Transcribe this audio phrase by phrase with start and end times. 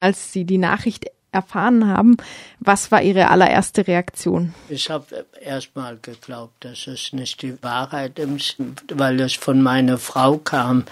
[0.00, 2.16] Als Sie die Nachricht erfahren haben,
[2.58, 4.54] was war Ihre allererste Reaktion?
[4.68, 8.56] Ich habe erst mal geglaubt, dass es nicht die Wahrheit ist,
[8.92, 10.84] weil es von meiner Frau kam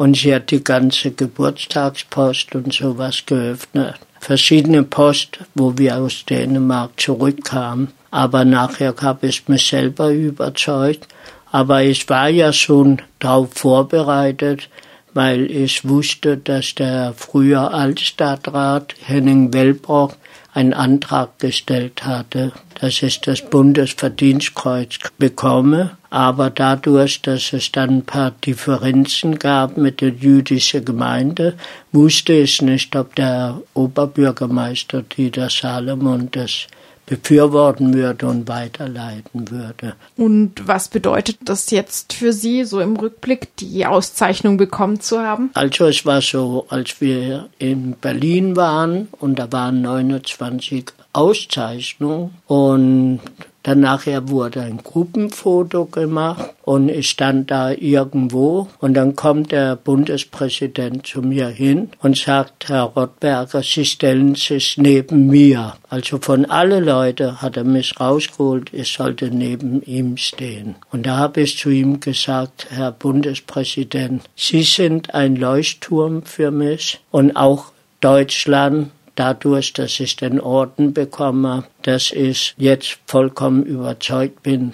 [0.00, 3.96] und sie hat die ganze Geburtstagspost und sowas geöffnet.
[4.18, 7.88] Verschiedene Post, wo wir aus Dänemark zurückkamen.
[8.10, 11.06] Aber nachher habe ich mich selber überzeugt.
[11.52, 14.70] Aber ich war ja schon darauf vorbereitet,
[15.14, 20.16] weil ich wusste, dass der frühere Altstadtrat Henning Wellbrock
[20.52, 25.96] einen Antrag gestellt hatte, dass ich das Bundesverdienstkreuz bekomme.
[26.10, 31.54] Aber dadurch, dass es dann ein paar Differenzen gab mit der jüdischen Gemeinde,
[31.92, 36.66] wusste ich nicht, ob der Oberbürgermeister Dieter Salomon das
[37.10, 39.94] befürworten würde und weiterleiten würde.
[40.16, 45.50] Und was bedeutet das jetzt für Sie, so im Rückblick, die Auszeichnung bekommen zu haben?
[45.54, 53.20] Also es war so, als wir in Berlin waren und da waren 29 Auszeichnungen und
[53.62, 59.76] dann nachher wurde ein Gruppenfoto gemacht und ich stand da irgendwo und dann kommt der
[59.76, 65.74] Bundespräsident zu mir hin und sagt, Herr Rottberger, Sie stellen sich neben mir.
[65.88, 70.76] Also von alle Leute hat er mich rausgeholt, ich sollte neben ihm stehen.
[70.90, 77.00] Und da habe ich zu ihm gesagt, Herr Bundespräsident, Sie sind ein Leuchtturm für mich
[77.10, 84.72] und auch Deutschland dadurch, dass ich den Orden bekomme, dass ich jetzt vollkommen überzeugt bin,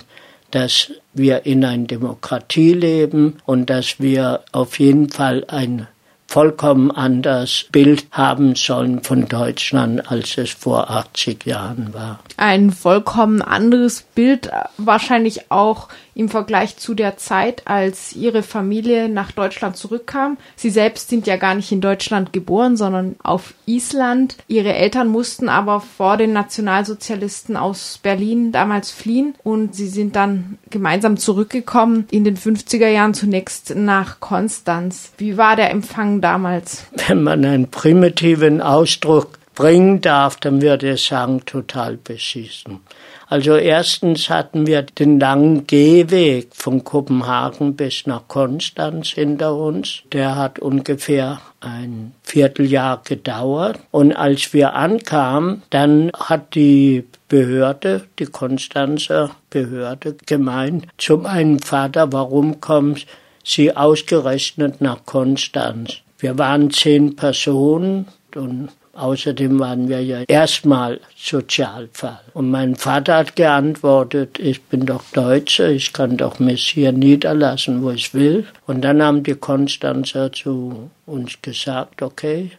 [0.53, 5.89] dass wir in einer Demokratie leben und dass wir auf jeden Fall ein
[6.29, 12.21] vollkommen anderes Bild haben sollen von Deutschland, als es vor 80 Jahren war.
[12.37, 19.33] Ein vollkommen anderes Bild, wahrscheinlich auch im Vergleich zu der Zeit, als ihre Familie nach
[19.33, 20.39] Deutschland zurückkam.
[20.57, 24.37] Sie selbst sind ja gar nicht in Deutschland geboren, sondern auf Island.
[24.49, 30.57] Ihre Eltern mussten aber vor den Nationalsozialisten aus Berlin damals fliehen und sie sind dann
[30.71, 35.13] gemeinsam zurückgekommen in den 50er Jahren zunächst nach Konstanz.
[35.19, 36.87] Wie war der Empfang damals?
[37.09, 42.81] Wenn man einen primitiven Ausdruck bringen darf, dann würde ich sagen, total beschissen.
[43.29, 50.03] Also erstens hatten wir den langen Gehweg von Kopenhagen bis nach Konstanz hinter uns.
[50.13, 53.81] Der hat ungefähr ein Vierteljahr gedauert.
[53.91, 62.13] Und als wir ankamen, dann hat die Behörde, die Konstanzer Behörde gemeint zu meinem Vater,
[62.13, 63.07] warum kommt
[63.43, 65.97] sie ausgerechnet nach Konstanz?
[66.19, 72.21] Wir waren zehn Personen und Außerdem waren wir ja erstmal Sozialfall.
[72.33, 77.83] Und mein Vater hat geantwortet, ich bin doch Deutscher, ich kann doch mich hier niederlassen,
[77.83, 78.47] wo ich will.
[78.67, 82.53] Und dann haben die Konstanzer zu uns gesagt, okay,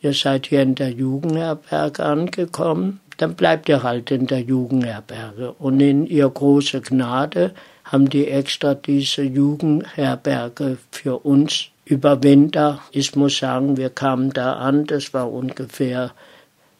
[0.00, 5.52] ihr seid hier in der Jugendherberge angekommen, dann bleibt ihr halt in der Jugendherberge.
[5.58, 7.52] Und in ihr große Gnade
[7.84, 12.80] haben die extra diese Jugendherberge für uns über Winter.
[12.92, 16.12] Ich muss sagen, wir kamen da an, das war ungefähr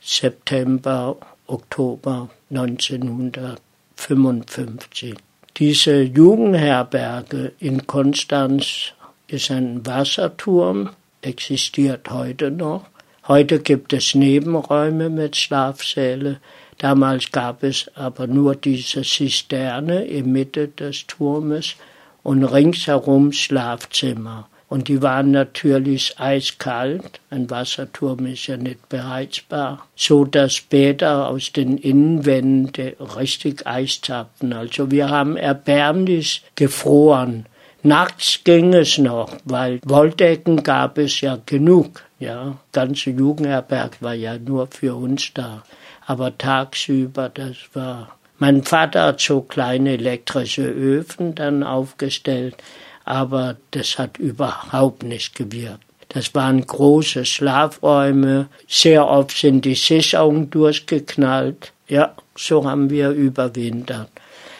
[0.03, 1.17] September,
[1.47, 5.17] Oktober 1955.
[5.57, 8.93] Diese Jugendherberge in Konstanz
[9.29, 10.91] ist ein Wasserturm,
[11.23, 12.87] existiert heute noch.
[13.29, 16.41] Heute gibt es Nebenräume mit Schlafsäle.
[16.79, 21.77] Damals gab es aber nur diese Zisterne in Mitte des Turmes
[22.23, 24.49] und ringsherum Schlafzimmer.
[24.75, 27.21] Und die waren natürlich eiskalt.
[27.31, 29.87] Ein Wasserturm ist ja nicht beheizbar.
[29.95, 34.53] So dass später aus den Innenwänden richtig Eis tappten.
[34.53, 37.47] Also wir haben erbärmlich gefroren.
[37.85, 42.03] Nachts ging es noch, weil Wolldecken gab es ja genug.
[42.19, 45.63] Ja, ganze Jugendherberg war ja nur für uns da.
[46.05, 48.17] Aber tagsüber, das war.
[48.41, 52.57] Mein Vater hat so kleine elektrische Öfen dann aufgestellt
[53.05, 55.85] aber das hat überhaupt nicht gewirkt.
[56.09, 61.73] Das waren große Schlafräume, sehr oft sind die Sicherungen durchgeknallt.
[61.89, 64.11] Ja, so haben wir überwintert.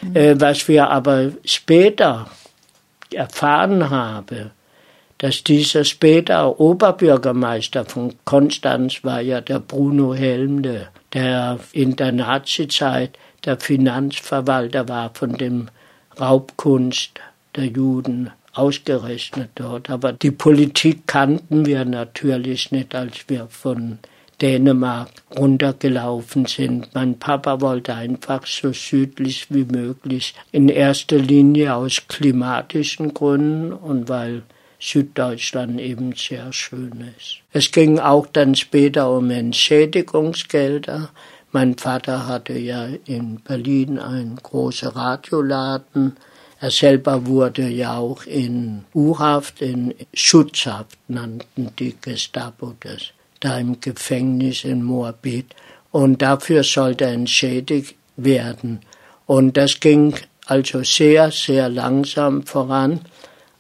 [0.03, 0.17] Mhm.
[0.17, 2.29] Äh, was wir aber später
[3.13, 4.51] erfahren haben,
[5.19, 13.17] dass dieser später Oberbürgermeister von Konstanz war ja der Bruno Helmle, der in der Nazizeit
[13.45, 15.69] der Finanzverwalter war von dem
[16.19, 17.21] Raubkunst
[17.57, 19.91] der Juden ausgerechnet dort.
[19.91, 23.99] Aber die Politik kannten wir natürlich nicht, als wir von
[24.41, 26.95] Dänemark runtergelaufen sind.
[26.95, 34.09] Mein Papa wollte einfach so südlich wie möglich, in erster Linie aus klimatischen Gründen und
[34.09, 34.43] weil
[34.81, 37.39] Süddeutschland eben sehr schön ist.
[37.53, 41.11] Es ging auch dann später um Entschädigungsgelder.
[41.53, 46.17] Mein Vater hatte ja in Berlin einen großen Radioladen.
[46.65, 53.83] Er selber wurde ja auch in U-Haft, in Schutzhaft nannten die Gestapo das, da im
[53.83, 55.55] Gefängnis in Moabit.
[55.91, 58.81] Und dafür sollte er entschädigt werden.
[59.27, 60.15] Und das ging
[60.47, 63.01] also sehr, sehr langsam voran,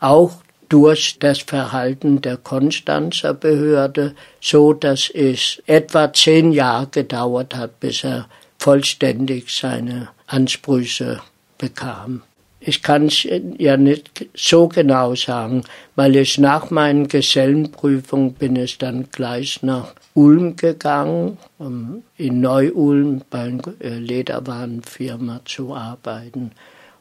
[0.01, 0.37] auch
[0.71, 8.03] durch das Verhalten der Konstanzer Behörde, so dass es etwa zehn Jahre gedauert hat, bis
[8.03, 11.21] er vollständig seine Ansprüche
[11.59, 12.23] bekam.
[12.67, 13.29] Ich kann es
[13.59, 15.65] ja nicht so genau sagen,
[15.97, 23.21] weil ich nach meinen Gesellenprüfungen bin ich dann gleich nach Ulm gegangen, um in Neu-Ulm
[23.29, 26.53] bei einer Lederwarenfirma zu arbeiten.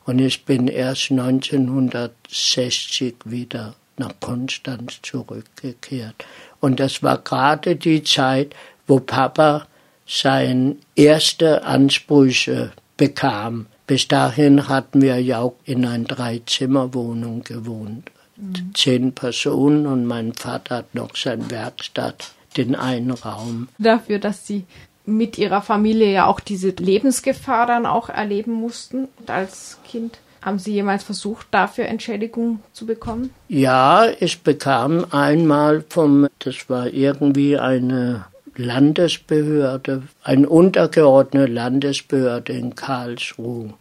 [0.06, 6.26] Und ich bin erst 1960 wieder nach Konstanz zurückgekehrt.
[6.60, 8.54] Und das war gerade die Zeit,
[8.86, 9.66] wo Papa
[10.06, 13.68] seine erste Ansprüche bekam.
[13.86, 18.12] Bis dahin hatten wir ja auch in einer Dreizimmerwohnung gewohnt.
[18.38, 18.74] Mhm.
[18.74, 23.68] Zehn Personen und mein Vater hat noch seine Werkstatt, den einen Raum.
[23.78, 24.66] Dafür, dass Sie
[25.06, 30.20] mit ihrer Familie ja auch diese Lebensgefahr dann auch erleben mussten als Kind.
[30.42, 33.30] Haben Sie jemals versucht, dafür Entschädigung zu bekommen?
[33.48, 43.74] Ja, ich bekam einmal vom, das war irgendwie eine Landesbehörde, eine untergeordnete Landesbehörde in Karlsruhe.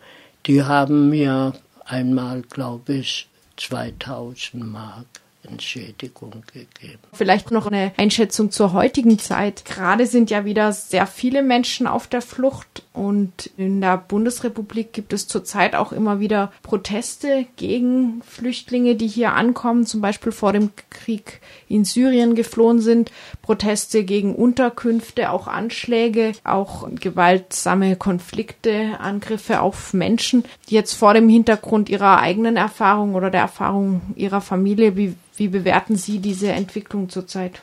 [0.47, 1.53] Die haben mir
[1.85, 5.07] einmal, glaube ich, 2000 Mark
[5.45, 7.01] Entschädigung gegeben.
[7.13, 9.65] Vielleicht noch eine Einschätzung zur heutigen Zeit.
[9.65, 15.15] Gerade sind ja wieder sehr viele Menschen auf der Flucht und in der Bundesrepublik gibt
[15.15, 20.71] es zurzeit auch immer wieder Proteste gegen Flüchtlinge, die hier ankommen, zum Beispiel vor dem
[20.91, 23.11] Krieg in Syrien geflohen sind,
[23.41, 30.45] Proteste gegen Unterkünfte, auch Anschläge, auch gewaltsame Konflikte, Angriffe auf Menschen.
[30.69, 35.97] Jetzt vor dem Hintergrund ihrer eigenen Erfahrung oder der Erfahrung ihrer Familie, wie wie bewerten
[35.97, 37.63] Sie diese Entwicklung zurzeit?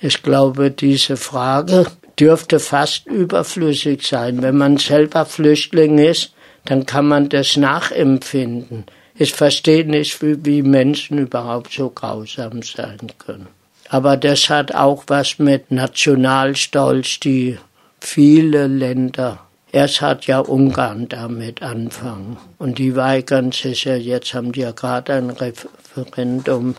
[0.00, 1.86] Ich glaube, diese Frage
[2.18, 4.42] dürfte fast überflüssig sein.
[4.42, 6.32] Wenn man selber Flüchtling ist,
[6.64, 8.84] dann kann man das nachempfinden.
[9.14, 13.48] Ich verstehe nicht, wie, wie Menschen überhaupt so grausam sein können.
[13.88, 17.58] Aber das hat auch was mit Nationalstolz, die
[18.00, 19.46] viele Länder
[19.76, 22.38] Erst hat ja Ungarn damit anfangen.
[22.56, 26.76] Und die weigern sich ja, jetzt haben die ja gerade ein Referendum,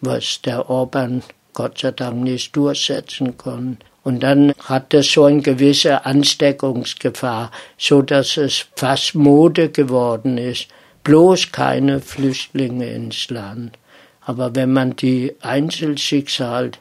[0.00, 1.22] was der Orban
[1.52, 3.86] Gott sei Dank nicht durchsetzen konnte.
[4.02, 10.68] Und dann hat es so eine gewisse Ansteckungsgefahr, so dass es fast Mode geworden ist.
[11.04, 13.78] Bloß keine Flüchtlinge ins Land.
[14.20, 16.72] Aber wenn man die Einzelschicksal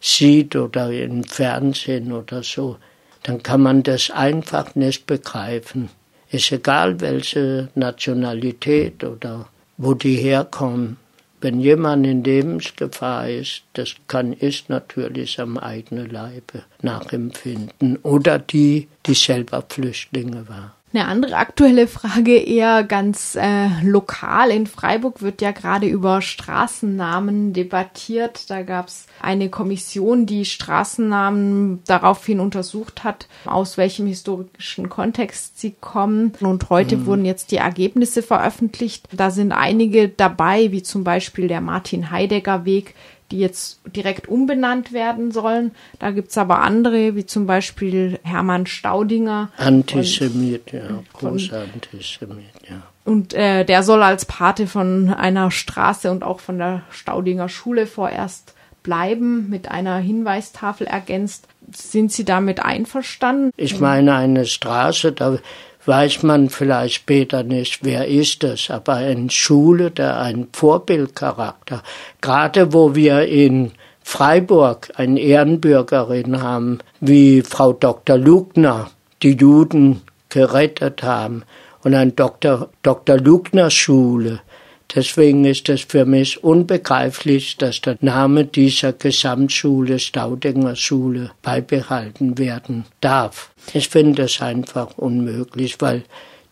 [0.00, 2.76] sieht oder im Fernsehen oder so,
[3.22, 5.90] dann kann man das einfach nicht begreifen.
[6.30, 10.98] Ist egal, welche Nationalität oder wo die herkommen.
[11.40, 17.96] Wenn jemand in Lebensgefahr ist, das kann ich natürlich am eigenen Leibe nachempfinden.
[17.98, 20.72] Oder die, die selber Flüchtlinge waren.
[20.90, 24.50] Eine andere aktuelle Frage, eher ganz äh, lokal.
[24.50, 28.48] In Freiburg wird ja gerade über Straßennamen debattiert.
[28.48, 35.76] Da gab es eine Kommission, die Straßennamen daraufhin untersucht hat, aus welchem historischen Kontext sie
[35.78, 36.32] kommen.
[36.40, 37.06] Und heute mhm.
[37.06, 39.08] wurden jetzt die Ergebnisse veröffentlicht.
[39.12, 42.94] Da sind einige dabei, wie zum Beispiel der Martin-Heidegger-Weg,
[43.30, 45.72] die jetzt direkt umbenannt werden sollen.
[45.98, 49.50] Da gibt's aber andere, wie zum Beispiel Hermann Staudinger.
[49.56, 52.82] Antisemit, ja, großer Antisemit, ja.
[53.04, 57.86] Und äh, der soll als Pate von einer Straße und auch von der Staudinger Schule
[57.86, 61.46] vorerst bleiben, mit einer Hinweistafel ergänzt.
[61.72, 63.50] Sind Sie damit einverstanden?
[63.56, 65.38] Ich meine, eine Straße, da
[65.88, 71.82] weiß man vielleicht später nicht, wer ist es, aber eine Schule, der einen Vorbildcharakter,
[72.20, 78.18] gerade wo wir in Freiburg eine Ehrenbürgerin haben, wie Frau Dr.
[78.18, 78.90] Lugner,
[79.22, 81.42] die Juden gerettet haben,
[81.84, 82.68] und ein Dr.
[82.82, 83.18] Dr.
[83.18, 84.40] Lugner Schule,
[84.94, 92.86] Deswegen ist es für mich unbegreiflich, dass der Name dieser Gesamtschule, Staudinger Schule, beibehalten werden
[93.02, 93.50] darf.
[93.74, 96.04] Ich finde es einfach unmöglich, weil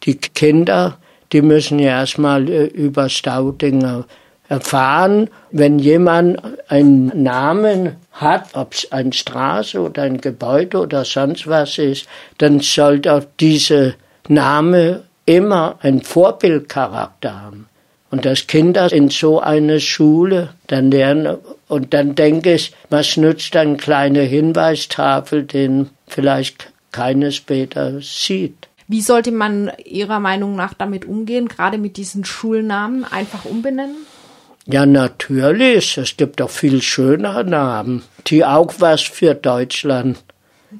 [0.02, 0.98] die Kinder,
[1.32, 4.04] die müssen ja erstmal äh, über Staudinger
[4.48, 11.46] erfahren, wenn jemand einen Namen hat, ob es eine Straße oder ein Gebäude oder sonst
[11.46, 12.06] was ist,
[12.38, 13.94] dann sollte auch dieser
[14.28, 17.68] Name immer einen Vorbildcharakter haben.
[18.10, 23.56] Und dass Kinder in so eine Schule dann lernen, und dann denke ich, was nützt
[23.56, 28.68] eine kleine Hinweistafel, den vielleicht keiner später sieht.
[28.88, 33.96] Wie sollte man Ihrer Meinung nach damit umgehen, gerade mit diesen Schulnamen einfach umbenennen?
[34.66, 35.98] Ja, natürlich.
[35.98, 40.18] Es gibt auch viel schönere Namen, die auch was für Deutschland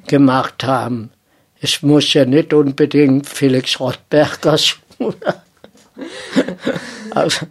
[0.07, 1.11] gemacht haben.
[1.61, 5.17] Es muss ja nicht unbedingt Felix Rottberger Schule.
[7.11, 7.47] also,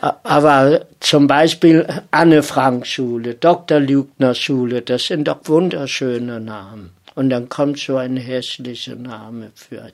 [0.00, 3.80] aber zum Beispiel Anne Frank Schule, Dr.
[3.80, 6.90] Lügner Schule, das sind doch wunderschöne Namen.
[7.14, 9.90] Und dann kommt so ein hässlicher Name für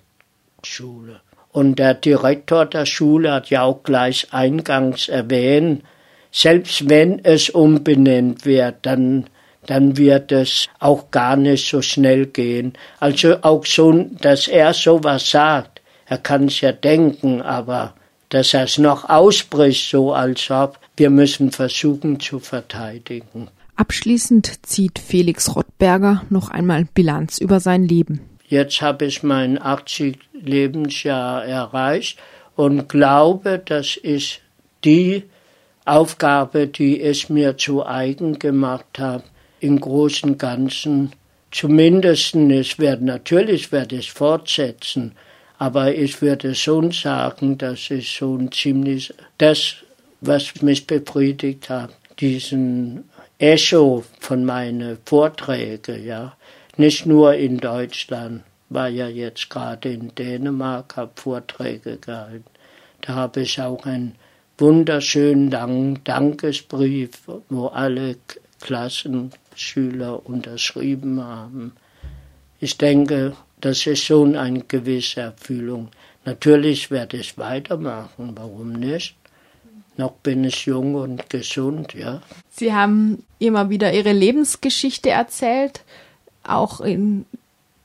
[0.62, 1.20] Schule.
[1.52, 5.84] Und der Direktor der Schule hat ja auch gleich eingangs erwähnt,
[6.32, 9.26] selbst wenn es umbenannt wird, dann,
[9.66, 12.72] dann wird es auch gar nicht so schnell gehen.
[12.98, 15.73] Also auch so, dass er sowas sagt,
[16.06, 17.94] er kann es ja denken, aber
[18.28, 23.48] dass er es noch ausbricht, so als ob wir müssen versuchen zu verteidigen.
[23.76, 28.20] Abschließend zieht Felix Rottberger noch einmal Bilanz über sein Leben.
[28.46, 32.18] Jetzt habe ich mein 80 Lebensjahr erreicht
[32.56, 34.40] und glaube, das ist
[34.84, 35.24] die
[35.84, 39.24] Aufgabe, die es mir zu eigen gemacht habe,
[39.60, 41.12] im Großen und Ganzen.
[41.50, 45.12] Zumindest, es wird, natürlich werde ich fortsetzen,
[45.58, 49.76] aber ich würde schon sagen, das ist schon ziemlich das,
[50.20, 53.04] was mich befriedigt hat, diesen
[53.38, 56.36] Echo von meinen Vorträgen, ja.
[56.76, 62.44] Nicht nur in Deutschland, war ja jetzt gerade in Dänemark, habe Vorträge gehalten.
[63.00, 64.14] Da habe ich auch einen
[64.58, 67.10] wunderschönen langen Dankesbrief,
[67.48, 68.16] wo alle
[68.60, 71.72] Klassenschüler unterschrieben haben.
[72.64, 75.90] Ich denke, das ist schon eine gewisse Erfüllung.
[76.24, 79.16] Natürlich werde ich weitermachen, warum nicht?
[79.98, 82.22] Noch bin ich jung und gesund, ja.
[82.48, 85.82] Sie haben immer wieder Ihre Lebensgeschichte erzählt,
[86.42, 87.26] auch in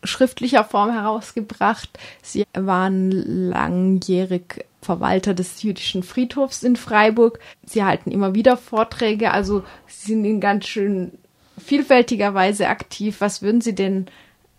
[0.05, 1.89] schriftlicher Form herausgebracht.
[2.21, 3.11] Sie waren
[3.49, 7.39] langjährig Verwalter des jüdischen Friedhofs in Freiburg.
[7.65, 11.11] Sie halten immer wieder Vorträge, also Sie sind in ganz schön
[11.57, 13.19] vielfältiger Weise aktiv.
[13.19, 14.07] Was würden Sie denn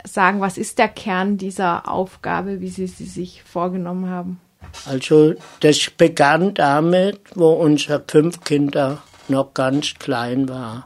[0.04, 4.40] sagen, was ist der Kern dieser Aufgabe, wie Sie sie sich vorgenommen haben?
[4.87, 10.85] Also das begann damit, wo unsere fünf Kinder noch ganz klein waren.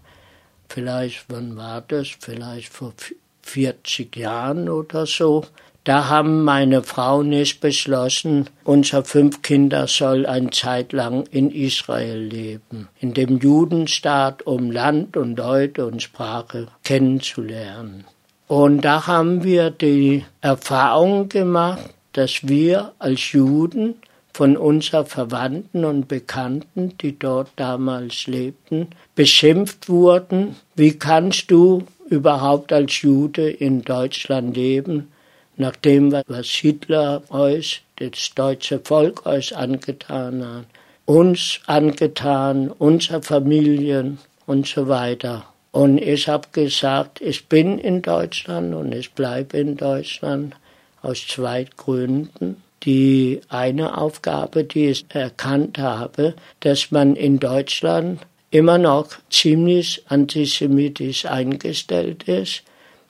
[0.68, 2.09] Vielleicht, wann war das?
[2.18, 2.94] Vielleicht vor
[3.42, 5.44] 40 Jahren oder so.
[5.85, 12.18] Da haben meine Frau nicht beschlossen, unser fünf Kinder soll eine Zeit lang in Israel
[12.21, 18.06] leben, in dem Judenstaat, um Land und Leute und Sprache kennenzulernen.
[18.46, 23.94] Und da haben wir die Erfahrung gemacht, dass wir als Juden
[24.32, 30.56] von unseren Verwandten und Bekannten, die dort damals lebten, beschimpft wurden.
[30.74, 35.12] Wie kannst du überhaupt als Jude in Deutschland leben,
[35.56, 40.66] nachdem was Hitler euch, das deutsche Volk euch angetan hat,
[41.06, 45.44] uns angetan, unsere Familien und so weiter.
[45.74, 50.54] Und ich habe gesagt, ich bin in Deutschland und ich bleibe in Deutschland
[51.02, 52.62] aus zwei Gründen.
[52.84, 58.20] Die eine Aufgabe, die ich erkannt habe, dass man in Deutschland
[58.52, 62.62] immer noch ziemlich antisemitisch eingestellt ist,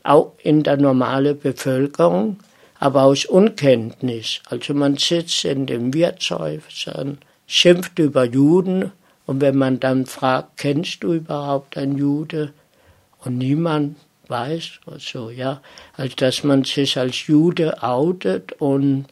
[0.02, 2.38] auch in der normalen Bevölkerung,
[2.80, 4.40] aber aus Unkenntnis.
[4.48, 8.90] Also man sitzt in den Wirtshäusern, schimpft über Juden
[9.26, 12.52] und wenn man dann fragt, kennst du überhaupt einen Jude?
[13.24, 13.96] Und niemand
[14.28, 15.60] weiß, also ja,
[15.96, 19.06] als dass man sich als Jude outet und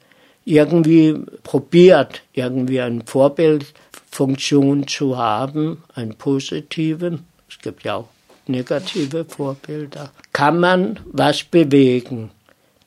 [0.45, 7.25] irgendwie probiert, irgendwie eine Vorbildfunktion zu haben, einen positiven.
[7.49, 8.09] Es gibt ja auch
[8.47, 10.11] negative Vorbilder.
[10.33, 12.31] Kann man was bewegen?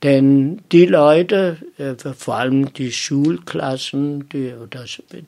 [0.04, 4.54] Denn die Leute, äh, vor allem die Schulklassen, die,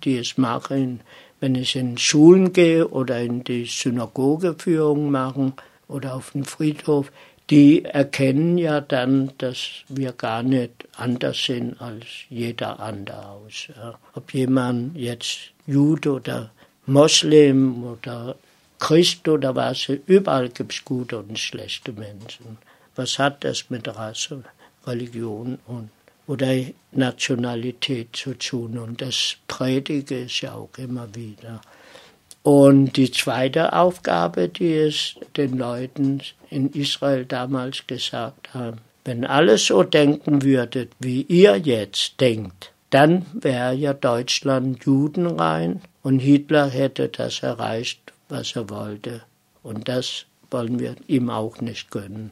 [0.03, 0.99] die es machen,
[1.39, 5.53] wenn ich in Schulen gehe oder in die Synagogeführung machen
[5.87, 7.11] oder auf den Friedhof,
[7.49, 13.69] die erkennen ja dann, dass wir gar nicht anders sind als jeder andere aus.
[14.13, 16.51] Ob jemand jetzt Jude oder
[16.85, 18.35] Moslem oder
[18.79, 22.57] Christ oder was, überall gibt es gute und schlechte Menschen.
[22.95, 24.43] Was hat das mit Rasse,
[24.85, 25.89] Religion und
[26.27, 26.53] oder
[26.91, 28.77] Nationalität zu tun.
[28.77, 31.61] Und das predige ich ja auch immer wieder.
[32.43, 39.57] Und die zweite Aufgabe, die es den Leuten in Israel damals gesagt haben, wenn alle
[39.57, 47.09] so denken würdet, wie ihr jetzt denkt, dann wäre ja Deutschland judenrein und Hitler hätte
[47.09, 49.23] das erreicht, was er wollte.
[49.63, 52.31] Und das wollen wir ihm auch nicht gönnen.